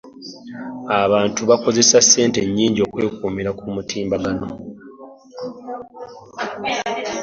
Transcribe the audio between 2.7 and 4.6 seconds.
okwekuumira ku mutimbagano.